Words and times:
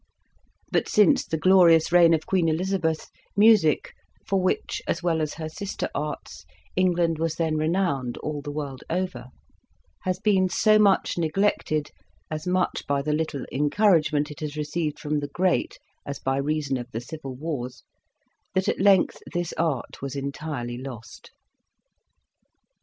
But 0.71 0.89
since 0.89 1.23
the 1.23 1.37
glorious 1.37 1.91
reign 1.91 2.15
of 2.15 2.25
Queen 2.25 2.49
Elizabeth, 2.49 3.11
music 3.37 3.93
(for 4.25 4.41
which, 4.41 4.81
as 4.87 5.03
well 5.03 5.21
as 5.21 5.35
her 5.35 5.47
sister 5.47 5.89
arts, 5.93 6.43
England 6.75 7.19
was 7.19 7.35
then 7.35 7.55
renowned 7.55 8.17
all 8.17 8.41
the 8.41 8.49
world 8.49 8.83
over) 8.89 9.27
has 10.01 10.17
been 10.19 10.49
so 10.49 10.79
much 10.79 11.19
neglected, 11.19 11.91
as 12.31 12.47
much 12.47 12.85
by 12.87 13.03
the 13.03 13.13
little 13.13 13.45
encouragement 13.51 14.31
it 14.31 14.39
has 14.39 14.57
received 14.57 14.97
from 14.97 15.19
the 15.19 15.27
great 15.29 15.77
as 16.03 16.17
by 16.17 16.37
reason 16.37 16.77
of 16.77 16.89
the 16.89 16.99
civil 17.01 17.35
wars, 17.35 17.83
that 18.55 18.67
at 18.67 18.81
length 18.81 19.21
this 19.31 19.53
art 19.55 20.01
was 20.01 20.15
entirely 20.15 20.79
lost." 20.79 21.29